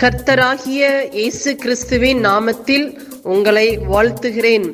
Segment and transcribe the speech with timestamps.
[0.00, 0.82] கர்த்தராகிய
[1.18, 2.84] இயேசு கிறிஸ்துவின் நாமத்தில்
[3.34, 4.66] உங்களை வாழ்த்துகிறேன்.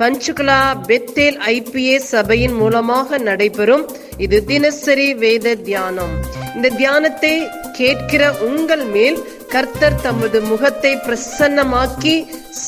[0.00, 0.58] பஞ்சுகுலா
[0.88, 3.84] பெத்தேல் ஐபிஏ சபையின் மூலமாக நடைபெறும்
[4.24, 6.12] இது தினசரி வேத தியானம்.
[6.56, 7.32] இந்த தியானத்தை
[7.78, 9.18] கேட்கிற உங்கள் மேல்
[9.54, 12.14] கர்த்தர் தமது முகத்தை பிரசன்னமாக்கி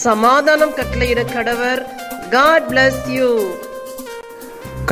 [0.05, 1.83] சமாதானம் கட்டளையிட கடவர்.
[2.37, 3.31] காட் பிளஸ் யூ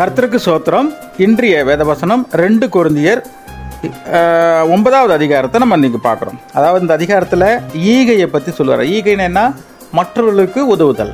[0.01, 0.89] கர்த்தருக்கு சோத்திரம்.
[1.27, 3.23] இன்றைய வேதவசனம் ரெண்டு குருந்தியர்
[4.74, 6.39] ஒன்பதாவது அதிகாரத்தை நம்ம இன்றைக்கி பார்க்குறோம்.
[6.53, 7.46] அதாவது இந்த அதிகாரத்தில்
[7.94, 8.82] ஈகையை பற்றி சொல்லுவார்.
[8.82, 9.53] ஈகைன்னு என்ன?
[9.93, 11.12] மற்றவர்களுக்கு உதவுதல்.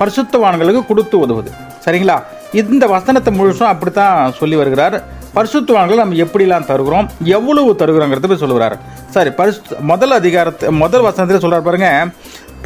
[0.00, 1.50] பரிசுத்தவான்களுக்கு கொடுத்து உதவுது.
[1.84, 2.16] சரிங்களா?
[2.52, 4.96] இந்த வசனத்தை முழுசும் அப்படித்தான் சொல்லி வருகிறார்.
[5.36, 7.10] பரிசுத்தவான்கள் நம்ம எப்படிலாம் தருகிறோம்?
[7.24, 8.76] எவ்வளவு தருகிறோங்கிறத போய் சொல்லுகிறார்.
[9.10, 12.06] சரி பரிசு முதல் அதிகாரத்தை முதல் வசனத்தில் சொல்கிறார் பாருங்க.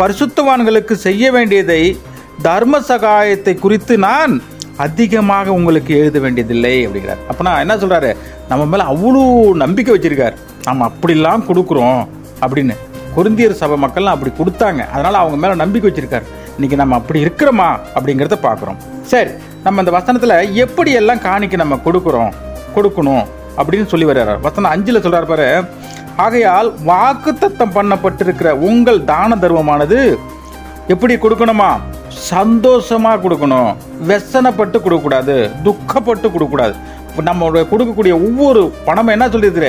[0.00, 2.00] பரிசுத்தவான்களுக்கு செய்ய வேண்டியதை
[2.42, 4.42] தர்ம சகாயத்தை குறித்து நான்
[4.84, 7.22] அதிகமாக உங்களுக்கு எழுத வேண்டியதில்லை அப்படிங்கிறார்.
[7.30, 8.10] அப்போனா என்ன சொல்கிறாரு
[8.50, 9.22] நம்ம மேலே அவ்வளோ
[9.64, 10.36] நம்பிக்கை வச்சுருக்கார்.
[10.68, 12.02] நம்ம அப்படிலாம் கொடுக்குறோம்
[12.44, 12.76] அப்படின்னு.
[13.16, 14.82] குருந்தியர் சபை மக்கள்லாம் அப்படி கொடுத்தாங்க.
[14.94, 16.28] அதனால் அவங்க மேலே நம்பிக்கை வச்சுருக்கார்.
[16.56, 18.78] இன்றைக்கி நம்ம அப்படி இருக்கிறோமா அப்படிங்கிறத பார்க்குறோம்.
[19.12, 19.30] சரி
[19.64, 22.32] நம்ம இந்த வசனத்தில் எப்படி எல்லாம் காணிக்க நம்ம கொடுக்குறோம்
[22.76, 23.24] கொடுக்கணும்
[23.58, 24.40] அப்படின்னு சொல்லி வர்றாரு.
[24.46, 25.48] வசனம் அஞ்சில் சொல்கிறார் பாரு.
[26.24, 29.98] ஆகையால் வாக்குத்தத்தம் பண்ணப்பட்டிருக்கிற உங்கள் தான தர்மமானது
[30.94, 31.70] எப்படி கொடுக்கணுமா?
[32.30, 33.70] சந்தோஷமா கொடுக்கணும்.
[34.10, 36.74] வெசனப்பட்டு கொடுக்கக்கூடாது துக்கப்பட்டு கொடுக்கக்கூடாது.
[37.28, 39.68] நம்மளுடைய கொடுக்கக்கூடிய ஒவ்வொரு பணம் என்ன சொல்லியிருக்கிற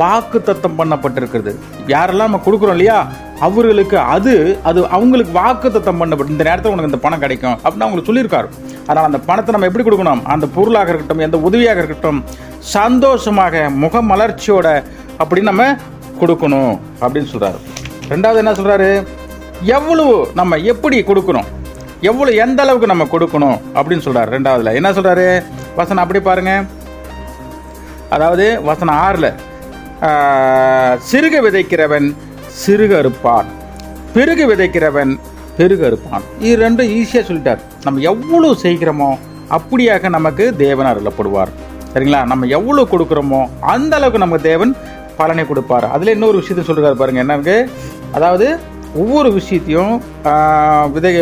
[0.00, 1.52] வாக்கு தத்தம் பண்ணப்பட்டிருக்கிறது.
[1.94, 2.98] யாரெல்லாம் நம்ம கொடுக்குறோம் இல்லையா?
[3.46, 4.32] அவர்களுக்கு அது
[4.68, 8.48] அது அவங்களுக்கு வாக்கு தத்தம் பண்ணப்பட்டு இந்த நேரத்தில் உனக்கு இந்த பணம் கிடைக்கும் அப்படின்னு அவங்களுக்கு சொல்லியிருக்காரு.
[8.86, 10.22] அதனால் அந்த பணத்தை நம்ம எப்படி கொடுக்கணும்?
[10.34, 12.20] அந்த பொருளாக இருக்கட்டும் எந்த உதவியாக இருக்கட்டும்
[12.74, 14.68] சந்தோஷமாக முகமலர்ச்சியோட
[15.22, 15.70] அப்படி நம்ம
[16.22, 17.58] கொடுக்கணும் அப்படின்னு சொல்கிறாரு
[18.12, 18.90] ரெண்டாவது என்ன சொல்கிறாரு
[19.76, 21.48] எவ்வளவு நம்ம எப்படி கொடுக்கணும்?
[22.08, 24.30] எவ்வளவு எந்த அளவுக்கு நம்ம கொடுக்கணும் அப்படின்னு சொல்றாரு.
[24.36, 24.72] ரெண்டாவதுல.
[24.78, 25.26] என்ன சொல்றாரு?
[25.78, 26.52] வசனம் அப்படி பாருங்க.
[28.16, 29.28] அதாவது வசனம் ஆறுல.
[31.10, 32.06] சிறுக விதைக்கிறவன்
[32.62, 33.48] சிறுக அறுப்பான்.
[34.14, 35.12] பெருக விதைக்கிறவன்
[35.58, 36.24] பெருக அறுப்பான்.
[36.46, 37.60] இது ரெண்டும் ஈஸியாக சொல்லிட்டார்.
[37.86, 39.10] நம்ம எவ்வளோ செய்கிறோமோ
[39.56, 41.52] அப்படியாக நமக்கு தேவன் அருளப்படுவார்.
[41.92, 42.22] சரிங்களா?
[42.32, 43.40] நம்ம எவ்வளோ கொடுக்குறோமோ
[43.74, 44.72] அந்த அளவுக்கு நமக்கு தேவன்
[45.20, 45.86] பலனை கொடுப்பார்.
[45.94, 47.24] அதில் இன்னொரு விஷயத்தை சொல்கிறார் பாருங்க.
[47.24, 47.54] என்னங்க?
[48.18, 48.46] அதாவது
[49.02, 49.94] ஒவ்வொரு விஷயத்தையும்
[50.94, 51.12] விதை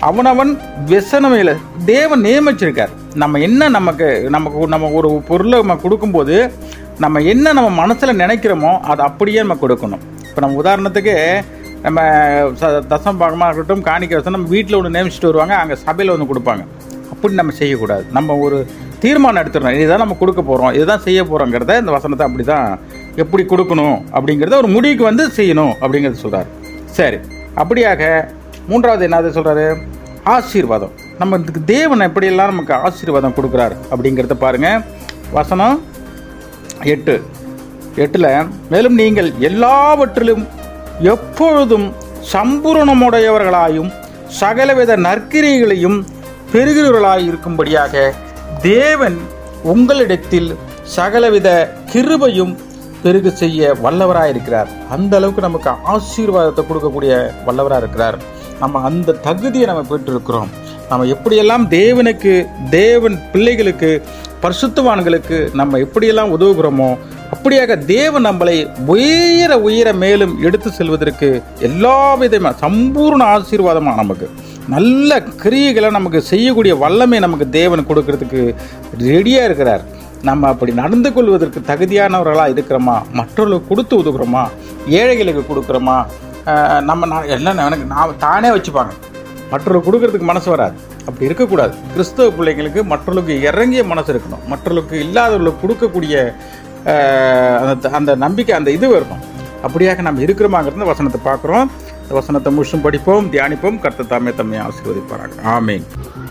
[0.00, 2.88] அவனவன் வெசனமையில் தேவன் நியமிச்சிருக்கார்.
[3.14, 6.52] நம்ம என்ன நமக்கு நமக்கு நம்ம ஒரு பொருளை நம்ம கொடுக்கும்போது
[6.98, 9.98] நம்ம என்ன நம்ம மனசில் நினைக்கிறோமோ அதை அப்படியே நம்ம கொடுக்கணும்.
[10.28, 11.42] இப்போ நம்ம உதாரணத்துக்கு
[11.82, 12.00] நம்ம
[12.60, 16.64] ச- தசம் பாகமாக இருக்கட்டும் காணிக்க வசம் நம்ம வீட்டில் ஒன்று நியமிச்சிட்டு வருவாங்க அங்கே சபையில் ஒன்று கொடுப்பாங்க.
[17.12, 18.04] அப்படி நம்ம செய்யக்கூடாது.
[18.12, 18.66] நம்ம ஒரு
[18.98, 19.74] தீர்மானம் எடுத்துடணும்.
[19.74, 22.78] இதுதான் நம்ம கொடுக்க போகிறோம் இதுதான் செய்ய போகிறோங்கிறத இந்த வசனத்தை அப்படி தான்
[23.16, 26.46] எப்படி கொடுக்கணும் அப்படிங்கிறத ஒரு முடிவுக்கு வந்து செய்யணும் அப்படிங்கிறத சொல்கிறார்
[26.84, 27.16] சரி.
[27.56, 28.28] அப்படியாக
[28.68, 29.66] மூன்றாவது என்னது சொல்கிறாரு
[30.34, 30.94] ஆசீர்வாதம்.
[31.20, 31.38] நம்ம
[31.74, 34.82] தேவன் எப்படியெல்லாம் நமக்கு ஆசீர்வாதம் கொடுக்குறாரு அப்படிங்கிறத பாருங்கள்
[35.36, 35.76] வசனம்
[36.94, 37.14] எட்டு.
[38.04, 38.28] எட்டில்
[38.72, 40.44] மேலும் நீங்கள் எல்லாவற்றிலும்
[41.14, 41.86] எப்பொழுதும்
[42.32, 43.90] சம்பூரணமுடையவர்களாயும்
[44.40, 45.98] சகலவித நற்கிரிகளையும்
[46.52, 47.94] பெறுகிறவர்களாய் இருக்கும்படியாக
[48.62, 49.18] தேவன்
[49.72, 50.50] உங்களிடத்தில்
[50.96, 51.48] சகலவித
[51.92, 52.54] கிருபையும்
[53.02, 57.12] பெருக செய்ய வல்லவராக இருக்கிறார் அந்த அளவுக்கு நமக்கு ஆசீர்வாதத்தை கொடுக்கக்கூடிய
[57.46, 58.18] வல்லவராக இருக்கிறார்
[58.60, 60.50] நம்ம அந்த தகுதியை நம்ம பெற்றிருக்கிறோம்.
[60.88, 62.32] நம்ம எப்படியெல்லாம் தேவனுக்கு
[62.70, 63.90] தேவன் பிள்ளைகளுக்கு
[64.42, 66.90] பரிசுத்துவான்களுக்கு நம்ம எப்படியெல்லாம் உதவுகிறோமோ
[67.34, 68.54] அப்படியாக தேவன் நம்மளை
[68.92, 71.28] உயர உயர மேலும் எடுத்து செல்வதற்கு
[71.68, 74.30] எல்லா விதமாக சம்பூர்ண ஆசீர்வாதமாக நமக்கு
[74.74, 78.42] நல்ல கிரியைகளை நமக்கு செய்யக்கூடிய வல்லமை நமக்கு தேவன் கொடுக்கறதுக்கு
[78.98, 79.84] ரெடியாக இருக்கிறார்.
[80.22, 82.96] நம்ம அப்படி நடந்து கொள்வதற்கு தகுதியானவர்களாக இருக்கிறோமா?
[83.12, 84.44] மற்றவர்களுக்கு கொடுத்து உதவுகிறோமா?
[84.88, 85.98] ஏழைகளுக்கு கொடுக்குறோமா?
[86.88, 88.92] நம்ம நான் எல்லாம் எனக்கு நான் தானே வச்சுப்பாங்க.
[89.50, 90.76] மற்றவர்களுக்கு கொடுக்கறதுக்கு மனசு வராது.
[91.08, 91.74] அப்படி இருக்கக்கூடாது.
[91.92, 94.44] கிறிஸ்தவ பிள்ளைங்களுக்கு மற்றவர்களுக்கு இறங்கிய மனசு இருக்கணும்.
[94.52, 96.14] மற்றவர்களுக்கு இல்லாதவர்களுக்கு கொடுக்கக்கூடிய
[97.70, 99.22] அந்த அந்த நம்பிக்கை அந்த இது வரணும்.
[99.66, 101.70] அப்படியாக நம்ம இருக்கிறோமாங்கிறது வசனத்தை பார்க்குறோம்.
[102.18, 103.80] வசனத்தை முழுசும் படிப்போம் தியானிப்போம்.
[103.84, 105.26] கர்த்த தாமே தம்மையை ஆசீர்வதிப்பாங்க
[105.56, 105.86] ஆமீன்.